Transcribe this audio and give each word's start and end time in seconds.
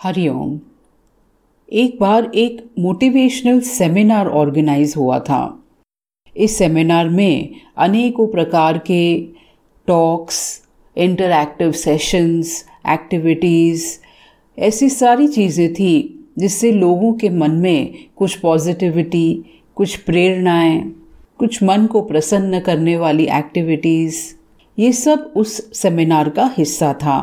हरिओम। 0.00 0.58
एक 1.68 1.96
बार 2.00 2.30
एक 2.34 2.62
motivational 2.78 3.58
seminar 3.60 4.26
organise 4.26 4.94
हुआ 4.96 5.18
था। 5.18 5.40
इस 6.36 6.56
सेमिनार 6.58 7.08
में 7.08 7.54
अनेकों 7.76 8.26
प्रकार 8.26 8.78
के 8.78 9.02
टॉक्स 9.88 10.38
इंटरैक्टिव 10.96 11.72
सेशंस 11.72 12.64
एक्टिविटीज़ 12.88 13.84
ऐसी 14.58 14.88
सारी 14.88 15.28
चीज़ें 15.28 15.72
थी 15.74 15.92
जिससे 16.38 16.70
लोगों 16.72 17.12
के 17.12 17.28
मन 17.28 17.50
में 17.50 17.94
कुछ 18.16 18.34
पॉजिटिविटी 18.34 19.44
कुछ 19.76 19.96
प्रेरणाएँ, 19.96 20.80
कुछ 21.38 21.62
मन 21.62 21.86
को 21.86 22.02
प्रसन्न 22.02 22.60
करने 22.60 22.96
वाली 22.96 23.26
एक्टिविटीज़ 23.30 24.22
ये 24.78 24.92
सब 24.92 25.32
उस 25.36 25.60
सेमिनार 25.80 26.28
का 26.30 26.50
हिस्सा 26.58 26.92
था। 26.94 27.18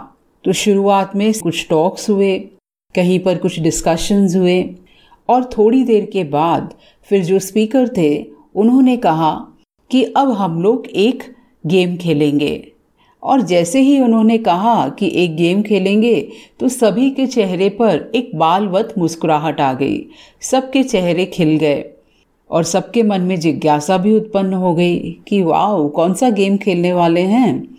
तो 0.45 0.53
शुरुआत 0.53 1.15
में 1.15 1.31
कुछ 1.33 1.65
टॉक्स 1.69 2.09
हुए 2.09 2.37
कहीं 2.95 3.19
पर 3.19 3.37
कुछ 3.37 3.59
डिस्कशंस 3.59 4.35
हुए 4.35 4.63
और 5.29 5.43
थोड़ी 5.57 5.83
देर 5.83 6.05
के 6.05 6.23
बाद 6.23 6.73
फिर 7.09 7.23
जो 7.23 7.39
स्पीकर 7.39 7.87
थे, 7.97 8.25
उन्होंने 8.55 8.97
कहा 8.97 9.31
कि 9.91 10.03
अब 10.03 10.31
हम 10.31 10.61
लोग 10.61 10.87
एक 10.87 11.23
गेम 11.65 11.97
खेलेंगे। 11.97 12.71
और 13.23 13.41
जैसे 13.41 13.79
ही 13.79 13.99
उन्होंने 13.99 14.37
कहा 14.37 14.87
कि 14.89 15.11
एक 15.15 15.35
गेम 15.35 15.61
खेलेंगे 15.61 16.29
तो 16.59 16.67
सभी 16.67 17.09
के 17.09 17.25
चेहरे 17.27 17.69
पर 17.69 18.11
एक 18.15 18.31
बालवत 18.35 18.93
मुस्कुराहट 18.97 19.61
आ 19.61 19.73
गई। 19.73 20.05
सबके 20.41 20.83
चेहरे 20.83 21.25
खिल 21.25 21.55
गए 21.57 21.83
और 22.49 22.63
सबके 22.63 23.03
मन 23.03 23.21
में 23.21 23.39
जिज्ञासा 23.39 23.97
भी 23.97 24.15
उत्पन्न 24.15 24.53
हो 24.53 24.73
गई 24.75 25.11
कि 25.27 25.41
वाह 25.41 25.87
कौन 25.87 26.13
सा 26.13 26.29
गेम 26.29 26.57
खेलने 26.57 26.93
वाले 26.93 27.21
हैं? 27.21 27.77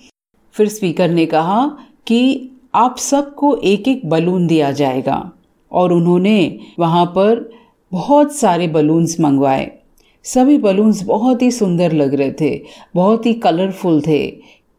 फिर 0.52 0.68
स्पीकर 0.68 1.10
ने 1.10 1.26
कहा 1.26 1.66
कि 2.06 2.50
आप 2.74 2.96
सबको 2.96 3.54
एक 3.56 3.88
एक 3.88 4.00
बलून 4.06 4.46
दिया 4.46 4.70
जाएगा। 4.72 5.30
और 5.72 5.92
उन्होंने 5.92 6.58
वहाँ 6.78 7.04
पर 7.06 7.50
बहुत 7.92 8.32
सारे 8.32 8.68
बलून्स 8.68 9.18
मंगवाए। 9.20 9.70
सभी 10.24 10.58
बलून्स 10.58 11.02
बहुत 11.02 11.42
ही 11.42 11.50
सुंदर 11.50 11.92
लग 11.92 12.14
रहे 12.14 12.32
थे, 12.32 12.62
बहुत 12.94 13.26
ही 13.26 13.32
कलरफुल 13.34 14.00
थे। 14.00 14.36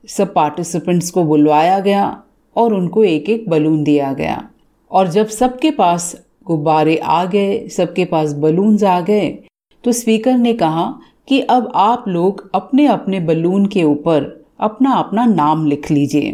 सब 0.08 0.34
पार्टिसिपेंट्स 0.34 1.12
को 1.12 1.24
बुलवाया 1.24 1.80
गया 1.80 2.24
और 2.56 2.74
उनको 2.74 3.04
एक 3.04 3.30
एक 3.30 3.50
बलून 3.50 3.84
दिया 3.84 4.14
गया। 4.14 4.50
और 4.92 5.08
जब 5.08 5.28
सबके 5.28 5.72
पास 5.72 6.16
गुब्बारे 6.48 6.98
आ 6.98 7.24
गए, 7.26 7.68
सबके 7.68 8.06
पास 8.06 8.34
बलून्स 8.34 8.84
आ 8.84 9.00
गए 9.02 9.30
तो 9.84 9.92
स्पीकर 9.92 10.38
ने 10.38 10.54
कहा 10.54 10.94
कि 11.28 11.40
अब 11.42 11.72
आप 11.76 12.06
लोग 12.08 12.50
अपने 12.56 12.86
अपने 12.88 13.20
बलून 13.20 13.66
के 13.66 13.84
ऊपर 13.84 14.46
अपना 14.60 14.94
अपना 14.94 15.26
नाम 15.26 15.66
लिख 15.66 15.92
लीजिए। 15.92 16.32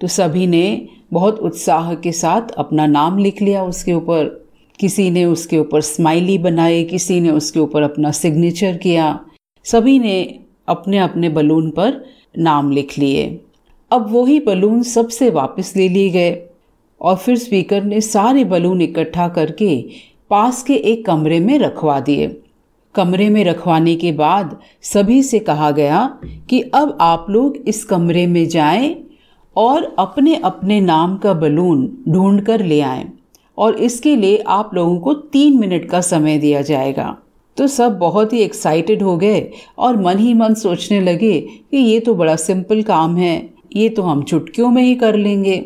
तो 0.00 0.06
सभी 0.06 0.46
ने 0.46 0.88
बहुत 1.12 1.38
उत्साह 1.38 1.94
के 1.94 2.12
साथ 2.12 2.50
अपना 2.50 2.86
नाम 2.86 3.18
लिख 3.18 3.42
लिया 3.42 3.64
उसके 3.64 3.92
ऊपर। 3.92 4.46
किसी 4.80 5.10
ने 5.10 5.24
उसके 5.24 5.58
ऊपर 5.58 5.80
स्माइली 5.80 6.38
बनाई, 6.38 6.84
किसी 6.84 7.20
ने 7.20 7.30
उसके 7.30 7.60
ऊपर 7.60 7.82
अपना 7.82 8.10
सिग्नेचर 8.10 8.76
किया। 8.76 9.20
सभी 9.64 9.98
ने 9.98 10.38
अपने 10.68 10.98
अपने 10.98 11.28
बलून 11.28 11.70
पर 11.70 12.06
नाम 12.38 12.70
लिख 12.70 12.98
लिए। 12.98 13.40
अब 13.90 14.12
वही 14.12 14.40
बलून 14.40 14.82
सबसे 14.82 15.30
वापस 15.30 15.72
ले 15.76 15.88
लिए 15.88 16.10
गए। 16.10 16.48
और 17.00 17.16
फिर 17.16 17.38
स्पीकर 17.38 17.84
ने 17.84 18.00
सारे 18.00 18.44
बलून 18.44 18.80
इकट्ठा 18.80 19.28
करके 19.28 19.84
पास 20.30 20.62
के 20.62 20.74
एक 20.74 21.06
कमरे 21.06 21.40
में 21.40 21.58
रखवा 21.58 22.00
दिए। 22.00 22.40
कमरे 22.94 23.28
में 23.28 23.44
रखवाने 23.44 23.96
के 23.96 24.12
बाद 24.12 24.60
सभी 24.82 25.22
से 25.22 25.38
कहा 25.38 25.70
गया 25.70 26.18
कि 26.50 26.60
अब 26.60 26.98
आप 27.00 27.26
लोग 27.30 27.56
इस 27.56 27.84
कमरे 27.84 28.26
में 28.26 28.48
जाएँ 28.48 29.05
और 29.56 29.94
अपने 29.98 30.34
अपने 30.36 30.80
नाम 30.80 31.16
का 31.16 31.32
बलून 31.34 31.86
ढूंढ 32.08 32.40
कर 32.40 32.64
ले 32.64 32.80
आए 32.80 33.04
और 33.58 33.76
इसके 33.78 34.16
लिए 34.16 34.42
आप 34.48 34.74
लोगों 34.74 34.98
को 34.98 35.14
तीन 35.14 35.58
मिनट 35.58 35.88
का 35.90 36.00
समय 36.00 36.38
दिया 36.38 36.62
जाएगा। 36.62 37.16
तो 37.56 37.66
सब 37.66 37.98
बहुत 37.98 38.32
ही 38.32 38.40
एक्साइटेड 38.40 39.02
हो 39.02 39.16
गए 39.16 39.48
और 39.78 39.96
मन 39.96 40.18
ही 40.18 40.34
मन 40.34 40.54
सोचने 40.54 41.00
लगे 41.00 41.40
कि 41.40 41.76
ये 41.76 42.00
तो 42.00 42.14
बड़ा 42.14 42.34
सिंपल 42.36 42.82
काम 42.82 43.16
है, 43.16 43.50
ये 43.76 43.88
तो 43.88 44.02
हम 44.02 44.22
चुटकियों 44.22 44.70
में 44.70 44.82
ही 44.82 44.94
कर 44.94 45.16
लेंगे। 45.16 45.64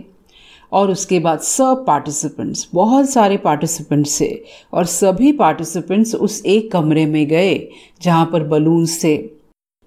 और 0.73 0.91
उसके 0.91 1.19
बाद 1.19 1.39
सब 1.41 1.85
पार्टिसिपेंट्स 1.87 2.69
बहुत 2.75 3.09
सारे 3.11 3.37
पार्टिसिपेंट्स 3.37 4.21
थे 4.21 4.29
और 4.73 4.85
सभी 4.85 5.33
पार्टिसिपेंट्स 5.33 6.15
उस 6.15 6.43
एक 6.47 6.71
कमरे 6.73 7.07
में 7.07 7.27
गए 7.29 7.59
जहाँ 8.03 8.29
पर 8.33 8.43
बलून्स 8.45 9.03
थे। 9.05 9.17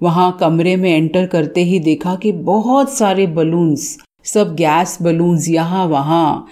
वहाँ 0.01 0.31
कमरे 0.39 0.75
में 0.75 0.89
एंटर 0.89 1.25
करते 1.25 1.63
ही 1.63 1.79
देखा 1.79 2.15
कि 2.15 2.31
बहुत 2.31 2.91
सारे 2.93 3.27
बलून्स, 3.27 3.97
सब 4.25 4.55
गैस 4.55 4.97
बलून्स 5.01 5.47
यहाँ 5.49 5.85
वहाँ। 5.87 6.47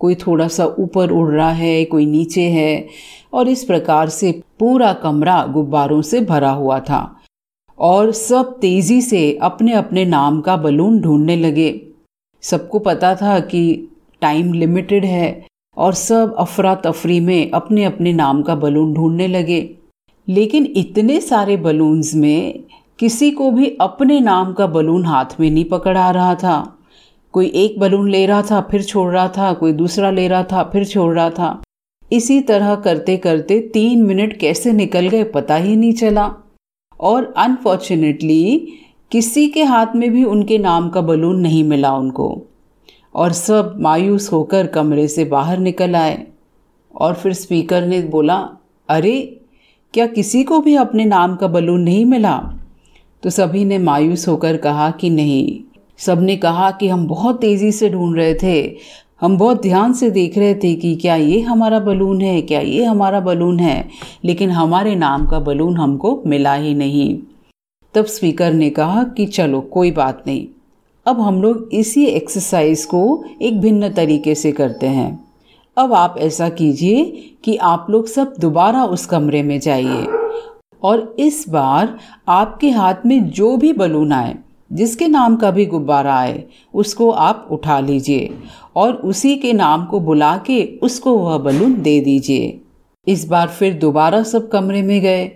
कोई 0.00 0.14
थोड़ा 0.14 0.46
सा 0.48 0.64
ऊपर 0.78 1.10
उड़ 1.10 1.30
रहा 1.30 1.50
है, 1.50 1.84
कोई 1.84 2.06
नीचे 2.06 2.42
है 2.42 2.86
और 3.32 3.48
इस 3.48 3.64
प्रकार 3.64 4.08
से 4.08 4.32
पूरा 4.58 4.92
कमरा 4.92 5.44
गुब्बारों 5.46 6.00
से 6.02 6.20
भरा 6.20 6.50
हुआ 6.50 6.78
था। 6.80 7.20
और 7.78 8.12
सब 8.12 8.58
तेज़ी 8.60 9.00
से 9.02 9.32
अपने 9.42 9.72
अपने 9.72 10.04
नाम 10.04 10.40
का 10.40 10.56
बलून 10.56 11.00
ढूँढने 11.00 11.36
लगे। 11.36 11.70
सबको 12.42 12.78
पता 12.78 13.14
था 13.14 13.38
कि 13.40 13.88
टाइम 14.22 14.52
लिमिटेड 14.52 15.04
है 15.04 15.46
और 15.76 15.94
सब 15.94 16.34
अफरा 16.38 16.74
तफरी 16.84 17.20
में 17.20 17.50
अपने 17.50 17.84
अपने 17.84 18.12
नाम 18.12 18.42
का 18.42 18.54
बलून 18.54 18.92
ढूँढने 18.94 19.26
लगे। 19.28 19.68
लेकिन 20.28 20.72
इतने 20.76 21.20
सारे 21.20 21.56
बलून्स 21.56 22.14
में 22.14 22.64
किसी 22.98 23.30
को 23.30 23.50
भी 23.50 23.76
अपने 23.80 24.20
नाम 24.20 24.52
का 24.52 24.66
बलून 24.66 25.04
हाथ 25.04 25.24
में 25.40 25.50
नहीं 25.50 25.64
पकड़ा 25.64 26.10
रहा 26.10 26.34
था। 26.34 26.78
कोई 27.32 27.46
एक 27.46 27.78
बलून 27.78 28.10
ले 28.10 28.26
रहा 28.26 28.42
था, 28.42 28.60
फिर 28.60 28.82
छोड़ 28.82 29.12
रहा 29.12 29.28
था, 29.28 29.52
कोई 29.52 29.72
दूसरा 29.72 30.10
ले 30.10 30.28
रहा 30.28 30.42
था, 30.42 30.62
फिर 30.62 30.84
छोड़ 30.84 31.14
रहा 31.14 31.30
था। 31.30 31.62
इसी 32.12 32.40
तरह 32.40 32.74
करते 32.74 33.16
करते 33.16 33.60
तीन 33.60 34.02
मिनट 34.02 34.36
कैसे 34.36 34.72
निकल 34.72 35.08
गए 35.08 35.24
पता 35.24 35.56
ही 35.56 35.76
नहीं 35.76 35.92
चला। 35.92 36.34
और 37.00 37.34
अनफॉर्चुनेटली 37.36 38.68
किसी 39.12 39.48
के 39.48 39.64
हाथ 39.64 39.86
में 39.96 40.10
भी 40.10 40.24
उनके 40.24 40.58
नाम 40.58 40.88
का 40.88 41.00
बलून 41.00 41.40
नहीं 41.40 41.64
मिला 41.64 41.92
उनको। 41.92 42.42
और 43.14 43.32
सब 43.32 43.74
मायूस 43.80 44.32
होकर 44.32 44.66
कमरे 44.66 45.08
से 45.08 45.24
बाहर 45.24 45.58
निकल 45.58 45.96
आए। 45.96 46.26
और 46.96 47.14
फिर 47.14 47.32
स्पीकर 47.32 47.86
ने 47.86 48.02
बोला, 48.02 48.48
अरे, 48.88 49.40
क्या 49.94 50.06
किसी 50.06 50.44
को 50.44 50.60
भी 50.60 50.74
अपने 50.74 51.04
नाम 51.04 51.36
का 51.36 51.46
बलून 51.46 51.80
नहीं 51.80 52.04
मिला? 52.06 52.54
तो 53.24 53.30
सभी 53.30 53.64
ने 53.64 53.78
मायूस 53.78 54.28
होकर 54.28 54.56
कहा 54.56 54.90
कि 54.90 55.10
नहीं। 55.10 55.60
सबने 55.98 56.36
कहा 56.36 56.70
कि 56.70 56.88
हम 56.88 57.06
बहुत 57.06 57.40
तेज़ी 57.40 57.72
से 57.72 57.90
ढूंढ 57.90 58.16
रहे 58.16 58.34
थे। 58.34 58.76
हम 59.20 59.38
बहुत 59.38 59.62
ध्यान 59.62 59.92
से 59.92 60.10
देख 60.10 60.38
रहे 60.38 60.54
थे 60.54 60.74
कि 60.74 60.96
क्या 60.96 61.16
ये 61.16 61.40
हमारा 61.40 61.78
बलून 61.78 62.20
है, 62.20 62.42
क्या 62.42 62.60
ये 62.60 62.84
हमारा 62.84 63.20
बलून 63.20 63.60
है, 63.60 63.88
लेकिन 64.24 64.50
हमारे 64.50 64.94
नाम 64.94 65.26
का 65.26 65.40
बलून 65.40 65.76
हमको 65.76 66.22
मिला 66.26 66.54
ही 66.54 66.74
नहीं। 66.74 67.18
तब 67.94 68.04
स्पीकर 68.04 68.52
ने 68.52 68.70
कहा 68.70 69.04
कि 69.04 69.26
चलो, 69.26 69.60
कोई 69.60 69.90
बात 69.90 70.24
नहीं। 70.26 70.46
अब 71.06 71.20
हम 71.20 71.42
लोग 71.42 71.68
इसी 71.72 72.04
एक्सरसाइज 72.04 72.84
को 72.84 73.24
एक 73.42 73.60
भिन्न 73.60 73.88
तरीके 73.88 74.34
से 74.34 74.52
करते 74.52 74.86
हैं। 74.86 75.24
अब 75.76 75.92
आप 75.92 76.14
ऐसा 76.18 76.48
कीजिए 76.48 77.04
कि 77.44 77.56
आप 77.56 77.86
लोग 77.90 78.06
सब 78.06 78.34
दोबारा 78.40 78.84
उस 78.84 79.06
कमरे 79.06 79.42
में 79.42 79.60
जाइए। 79.60 80.23
और 80.84 81.14
इस 81.18 81.44
बार 81.48 81.96
आपके 82.28 82.70
हाथ 82.70 83.06
में 83.06 83.30
जो 83.30 83.56
भी 83.56 83.72
बलून 83.72 84.12
आए, 84.12 84.34
जिसके 84.70 85.08
नाम 85.08 85.36
का 85.36 85.50
भी 85.50 85.66
गुब्बारा 85.66 86.14
आए, 86.14 86.44
उसको 86.74 87.10
आप 87.10 87.48
उठा 87.50 87.78
लीजिए 87.80 88.30
और 88.76 88.94
उसी 88.94 89.36
के 89.36 89.52
नाम 89.52 89.84
को 89.84 90.00
बुला 90.00 90.36
के 90.46 90.64
उसको 90.82 91.16
वह 91.18 91.38
बलून 91.38 91.80
दे 91.82 91.98
दीजिए। 92.00 92.60
इस 93.06 93.26
बार 93.28 93.48
फिर 93.48 93.74
दोबारा 93.74 94.22
सब 94.22 94.48
कमरे 94.50 94.82
में 94.82 95.00
गए 95.00 95.30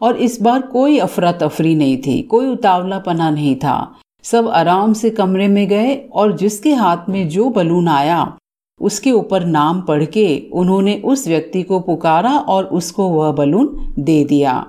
और 0.00 0.16
इस 0.16 0.40
बार 0.42 0.62
कोई 0.62 0.98
अफरा 0.98 1.32
तफरी 1.32 1.74
नहीं 1.74 1.96
थी, 1.96 2.20
कोई 2.22 2.46
उतावलापना 2.46 3.30
नहीं 3.30 3.54
था। 3.56 3.94
सब 4.24 4.48
आराम 4.48 4.92
से 4.92 5.10
कमरे 5.10 5.48
में 5.48 5.66
गए 5.68 5.94
और 6.12 6.36
जिसके 6.36 6.74
हाथ 6.74 7.08
में 7.08 7.28
जो 7.28 7.48
बलून 7.50 7.88
आया, 7.88 8.32
उसके 8.80 9.12
ऊपर 9.12 9.44
नाम 9.44 9.80
पढ़ 9.80 10.04
के 10.04 10.26
उन्होंने 10.52 11.00
उस 11.04 11.26
व्यक्ति 11.28 11.62
को 11.62 11.80
पुकारा 11.80 12.30
और 12.30 12.64
उसको 12.64 13.08
वह 13.08 13.32
बलून 13.32 13.94
दे 13.98 14.24
दिया। 14.24 14.64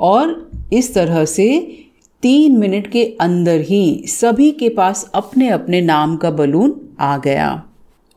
और 0.00 0.50
इस 0.72 0.94
तरह 0.94 1.24
से 1.24 1.78
तीन 2.22 2.58
मिनट 2.58 2.90
के 2.90 3.04
अंदर 3.20 3.60
ही 3.60 4.02
सभी 4.06 4.50
के 4.50 4.68
पास 4.68 5.10
अपने 5.14 5.48
अपने 5.48 5.80
नाम 5.80 6.16
का 6.16 6.30
बलून 6.30 6.80
आ 7.00 7.18
गया। 7.18 7.62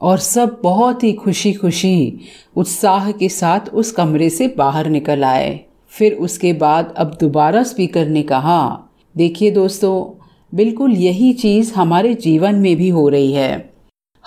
और 0.02 0.18
सब 0.18 0.60
बहुत 0.64 1.04
ही 1.04 1.14
खुशी 1.14 1.54
खुशी 1.54 2.20
उत्साह 2.56 3.12
के 3.12 3.30
साथ 3.30 3.60
उस 3.74 3.92
कमरे 3.92 4.30
से 4.30 4.48
बाहर 4.48 4.90
निकल 4.90 5.24
आए। 5.24 5.60
फिर 5.90 6.14
उसके 6.14 6.54
बाद 6.54 6.94
अब 6.98 7.18
दोबारा 7.22 7.64
स्पीकर 7.64 8.08
ने 8.08 8.22
कहा, 8.22 8.84
देखिए 9.18 9.52
दोस्तों, 9.52 10.26
बिल्कुल 10.56 10.92
यही 10.92 11.34
चीज़ 11.34 11.74
हमारे 11.74 12.14
जीवन 12.14 12.56
में 12.56 12.76
भी 12.76 12.90
हो 12.90 13.10
रही 13.10 13.32
है। 13.34 13.74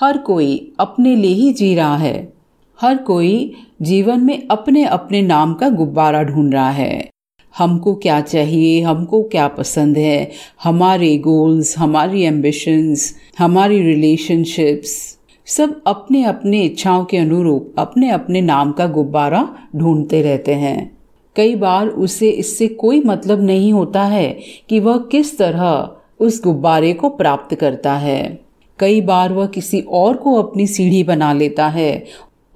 हर 0.00 0.18
कोई 0.18 0.72
अपने 0.80 1.16
लिए 1.16 1.34
ही 1.34 1.52
जी 1.52 1.74
रहा 1.74 1.96
है। 1.96 2.32
हर 2.80 2.96
कोई 2.96 3.52
जीवन 3.82 4.20
में 4.20 4.48
अपने 4.50 4.84
अपने 4.84 5.22
नाम 5.22 5.54
का 5.54 5.68
गुब्बारा 5.68 6.22
ढूंढ 6.22 6.52
रहा 6.52 6.70
है। 6.70 7.11
हमको 7.58 7.94
क्या 7.94 8.20
चाहिए, 8.20 8.80
हमको 8.82 9.22
क्या 9.22 9.48
पसंद 9.48 9.98
है, 9.98 10.30
हमारे 10.62 11.16
गोल्स 11.18 11.78
हमारी 11.78 12.22
एम्बिशंस 12.22 13.14
हमारी 13.38 13.82
रिलेशनशिप्स 13.82 15.18
सब 15.46 15.82
अपने 15.86 16.24
अपने 16.24 16.62
इच्छाओं 16.62 17.04
के 17.04 17.16
अनुरूप, 17.16 17.74
अपने 17.78 18.10
अपने 18.10 18.40
नाम 18.40 18.72
का 18.72 18.86
गुब्बारा 18.86 19.48
ढूंढते 19.76 20.22
रहते 20.22 20.54
हैं। 20.54 20.98
कई 21.36 21.54
बार 21.54 21.88
उसे, 21.88 22.28
इससे 22.28 22.68
कोई 22.68 23.00
मतलब 23.00 23.42
नहीं 23.42 23.72
होता 23.72 24.04
है 24.04 24.38
कि 24.68 24.80
वह 24.80 24.98
किस 24.98 25.38
तरह 25.38 25.96
उस 26.20 26.42
गुब्बारे 26.44 26.92
को 26.92 27.08
प्राप्त 27.08 27.54
करता 27.54 27.94
है। 27.94 28.40
कई 28.78 29.00
बार 29.00 29.32
वह 29.32 29.46
किसी 29.46 29.80
और 29.80 30.16
को 30.16 30.34
अपनी 30.34 30.66
सीढ़ी 30.66 31.02
बना 31.02 31.32
लेता 31.32 31.68
है 31.68 32.04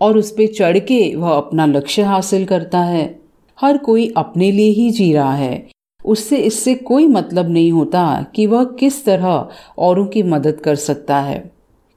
और 0.00 0.18
उस 0.18 0.30
पर 0.30 0.46
चढ़ 0.46 0.78
के 0.78 1.14
वह 1.16 1.30
अपना 1.30 1.66
लक्ष्य 1.66 2.02
हासिल 2.02 2.44
करता 2.44 2.80
है। 2.80 3.25
हर 3.58 3.76
कोई 3.78 4.12
अपने 4.16 4.50
लिए 4.52 4.70
ही 4.70 4.90
जी 4.90 5.12
रहा 5.12 5.34
है। 5.34 5.66
उससे 6.04 6.36
इससे 6.36 6.74
कोई 6.74 7.06
मतलब 7.06 7.50
नहीं 7.50 7.70
होता 7.72 8.26
कि 8.34 8.46
वह 8.46 8.64
किस 8.80 9.04
तरह 9.04 9.48
औरों 9.78 10.06
की 10.06 10.22
मदद 10.22 10.60
कर 10.60 10.74
सकता 10.74 11.20
है। 11.20 11.44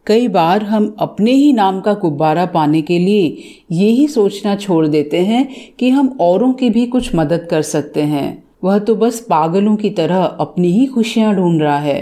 कई 0.08 0.28
बार 0.28 0.64
हम 0.64 0.96
अपने 1.00 1.32
ही 1.32 1.52
नाम 1.54 1.80
का 1.82 1.94
गुब्बारा 1.94 2.46
पाने 2.46 2.82
के 2.82 3.00
लिए 3.00 3.38
यही 3.72 4.08
सोचना 4.08 4.56
छोड़ 4.56 4.86
देते 4.88 5.20
हैं 5.20 5.48
कि 5.80 5.90
हम 5.90 6.18
औरों 6.22 6.52
की 6.54 6.70
भी 6.70 6.86
कुछ 6.86 7.14
मदद 7.16 7.48
कर 7.52 7.62
सकते 7.62 8.04
हैं। 8.04 8.44
वह 8.64 8.80
तो 8.80 8.96
बस 8.96 9.20
पागलों 9.20 9.76
की 9.76 9.90
तरह 9.90 10.24
अपनी 10.24 10.72
ही 10.72 10.86
खुशियाँ 10.86 11.36
ढूंढ 11.36 11.62
रहा 11.62 11.78
है। 11.80 12.02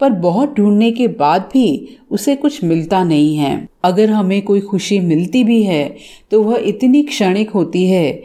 पर 0.00 0.10
बहुत 0.10 0.54
ढूँढने 0.56 0.90
के 0.90 1.08
बाद 1.08 1.48
भी 1.52 1.96
उसे 2.10 2.36
कुछ 2.36 2.62
मिलता 2.64 3.02
नहीं 3.04 3.36
है। 3.36 3.68
अगर 3.84 4.10
हमें 4.10 4.40
कोई 4.42 4.60
खुशी 4.60 4.98
मिलती 5.00 5.42
भी 5.44 5.62
है 5.62 5.84
तो 6.30 6.42
वह 6.42 6.62
इतनी 6.64 7.02
क्षणिक 7.02 7.50
होती 7.50 7.84
है 7.86 8.22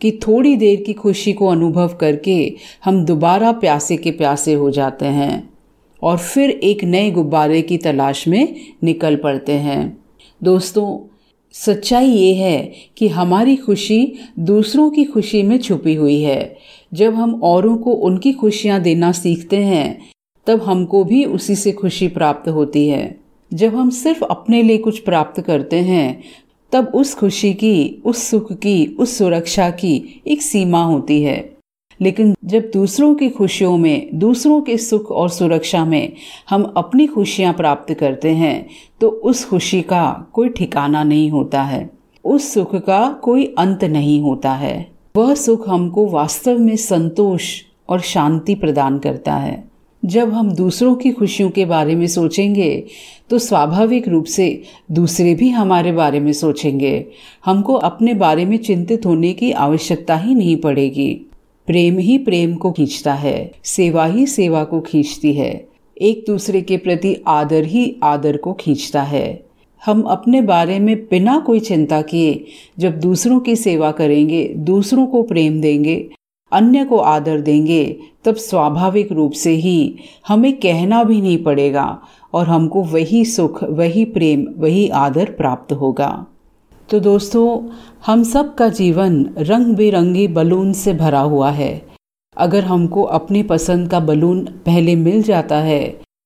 कि 0.00 0.12
थोड़ी 0.12 0.56
देर 0.56 0.80
की 0.80 0.92
खुशी 0.92 1.32
को 1.32 1.46
अनुभव 1.46 1.88
करके 1.88 2.54
हम 2.84 3.04
दोबारा 3.04 3.52
प्यासे 3.52 3.96
के 3.96 4.10
प्यासे 4.10 4.52
हो 4.52 4.70
जाते 4.70 5.06
हैं 5.06 5.50
और 6.02 6.18
फिर 6.18 6.50
एक 6.50 6.84
नए 6.84 7.10
गुब्बारे 7.10 7.62
की 7.62 7.78
तलाश 7.78 8.28
में 8.28 8.54
निकल 8.84 9.16
पड़ते 9.16 9.52
हैं। 9.52 9.98
दोस्तों, 10.42 11.14
सच्चाई 11.52 12.08
ये 12.08 12.34
है 12.34 12.72
कि 12.96 13.08
हमारी 13.08 13.56
खुशी 13.56 14.12
दूसरों 14.38 14.90
की 14.90 15.04
खुशी 15.04 15.42
में 15.42 15.58
छुपी 15.58 15.94
हुई 15.94 16.20
है। 16.20 16.56
जब 16.94 17.14
हम 17.14 17.40
औरों 17.42 17.76
को 17.76 17.92
उनकी 17.92 18.32
खुशियाँ 18.32 18.80
देना 18.80 19.12
सीखते 19.12 19.56
हैं, 19.56 19.98
तब 20.46 20.62
हमको 20.62 21.04
भी 21.04 21.24
उसी 21.24 21.54
से 21.54 21.72
खुशी 21.72 22.08
प्राप्त 22.08 22.48
होती 22.48 22.88
है। 22.88 23.20
जब 23.54 23.74
हम 23.74 23.90
सिर्फ़ 23.90 24.24
अपने 24.24 24.62
लिए 24.62 24.78
कुछ 24.78 24.98
प्राप्त 24.98 25.40
करते 25.40 25.76
हैं 25.76 26.22
तब 26.72 26.92
उस 26.94 27.14
खुशी 27.14 27.54
की, 27.54 28.02
उस 28.04 28.22
सुख 28.22 28.52
की, 28.52 28.86
उस 28.86 29.18
सुरक्षा 29.18 29.70
की 29.70 30.22
एक 30.26 30.42
सीमा 30.42 30.84
होती 30.84 31.22
है। 31.22 31.56
लेकिन 32.00 32.34
जब 32.44 32.70
दूसरों 32.74 33.14
की 33.14 33.28
खुशियों 33.30 33.76
में, 33.76 34.08
दूसरों 34.14 34.60
के 34.60 34.76
सुख 34.76 35.10
और 35.10 35.28
सुरक्षा 35.28 35.84
में 35.84 36.12
हम 36.50 36.74
अपनी 36.76 37.06
खुशियाँ 37.06 37.54
प्राप्त 37.54 37.94
करते 37.94 38.30
हैं 38.30 38.68
तो 39.00 39.08
उस 39.08 39.44
खुशी 39.44 39.82
का 39.82 40.30
कोई 40.32 40.48
ठिकाना 40.48 41.04
नहीं 41.04 41.30
होता 41.30 41.62
है। 41.62 41.90
उस 42.24 42.54
सुख 42.54 42.74
का 42.74 43.20
कोई 43.22 43.54
अंत 43.58 43.84
नहीं 43.84 44.20
होता 44.20 44.52
है। 44.52 44.90
वह 45.16 45.34
सुख 45.34 45.68
हमको 45.68 46.06
वास्तव 46.06 46.58
में 46.58 46.76
संतोष 46.76 47.62
और 47.88 48.00
शांति 48.00 48.54
प्रदान 48.54 48.98
करता 48.98 49.34
है। 49.34 49.67
जब 50.08 50.32
हम 50.32 50.50
दूसरों 50.52 50.94
की 50.94 51.10
खुशियों 51.12 51.50
के 51.50 51.64
बारे 51.64 51.94
में 51.94 52.06
सोचेंगे 52.06 52.84
तो 53.30 53.38
स्वाभाविक 53.38 54.08
रूप 54.08 54.24
से 54.24 54.46
दूसरे 54.90 55.34
भी 55.34 55.48
हमारे 55.50 55.92
बारे 55.92 56.20
में 56.20 56.32
सोचेंगे। 56.32 57.04
हमको 57.44 57.74
अपने 57.74 58.14
बारे 58.14 58.44
में 58.44 58.56
चिंतित 58.58 59.06
होने 59.06 59.32
की 59.32 59.50
आवश्यकता 59.52 60.16
ही 60.16 60.34
नहीं 60.34 60.56
पड़ेगी। 60.56 61.10
प्रेम 61.68 61.98
ही 61.98 62.16
प्रेम 62.18 62.54
को 62.54 62.70
खींचता 62.72 63.14
है, 63.14 63.50
सेवा 63.64 64.06
ही 64.06 64.26
सेवा 64.26 64.62
को 64.64 64.80
खींचती 64.80 65.32
है। 65.32 65.68
एक 65.96 66.24
दूसरे 66.26 66.60
के 66.60 66.76
प्रति 66.76 67.14
आदर 67.26 67.64
ही 67.64 67.94
आदर 68.02 68.36
को 68.36 68.52
खींचता 68.52 69.02
है। 69.02 69.42
हम 69.82 70.00
अपने 70.02 70.40
बारे 70.42 70.78
में 70.78 70.96
बिना 71.00 71.38
कोई 71.38 71.60
चिंता 71.60 72.00
किए 72.02 72.44
जब 72.78 72.98
दूसरों 73.00 73.40
की 73.40 73.56
सेवा 73.56 73.90
करेंगे, 73.90 74.44
दूसरों 74.48 75.06
को 75.06 75.22
प्रेम 75.22 75.60
देंगे 75.60 75.96
अन्य 76.52 76.84
को 76.84 76.96
आदर 76.96 77.40
देंगे, 77.40 77.84
तब 78.24 78.34
स्वाभाविक 78.34 79.12
रूप 79.12 79.32
से 79.32 79.50
ही 79.50 79.98
हमें 80.28 80.52
कहना 80.60 81.02
भी 81.04 81.20
नहीं 81.20 81.42
पड़ेगा 81.42 81.86
और 82.34 82.46
हमको 82.46 82.82
वही 82.84 83.24
सुख, 83.24 83.62
वही 83.64 84.04
प्रेम, 84.04 84.46
वही 84.56 84.88
आदर 84.88 85.30
प्राप्त 85.32 85.72
होगा। 85.72 86.26
तो 86.88 87.00
दोस्तों, 87.00 87.68
हम 88.06 88.22
सब 88.22 88.54
का 88.54 88.68
जीवन 88.68 89.24
रंग 89.38 89.74
बिरंगी 89.76 90.26
बलून 90.28 90.72
से 90.72 90.94
भरा 90.94 91.20
हुआ 91.20 91.50
है। 91.50 91.88
अगर 92.36 92.64
हमको 92.64 93.02
अपनी 93.02 93.42
पसंद 93.42 93.88
का 93.90 94.00
बलून 94.00 94.40
पहले 94.66 94.94
मिल 94.96 95.22
जाता 95.22 95.56
है 95.56 95.80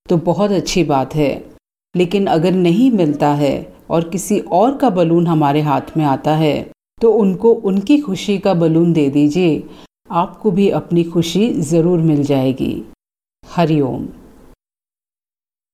तो 0.09 0.17
बहुत 0.17 0.51
अच्छी 0.51 0.85
बात 0.85 1.15
है। 1.15 1.33
लेकिन 1.95 2.27
अगर 2.27 2.53
नहीं 2.53 2.91
मिलता 2.91 3.33
है 3.35 3.55
और 3.91 4.09
किसी 4.09 4.39
और 4.53 4.77
का 4.77 4.91
बलून 4.91 5.27
हमारे 5.27 5.61
हाथ 5.61 5.97
में 5.97 6.05
आता 6.05 6.35
है 6.37 6.55
तो 7.01 7.13
उनको 7.13 7.53
उनकी 7.53 7.99
खुशी 7.99 8.37
का 8.39 8.55
बलून 8.55 8.93
दे 8.93 9.09
दीजिए। 9.11 9.63
आपको 10.11 10.51
भी 10.51 10.69
अपनी 10.71 11.03
खुशी 11.05 11.49
ज़रूर 11.63 11.99
मिल 12.01 12.23
जाएगी। 12.25 12.75
हरिओम 13.45 14.07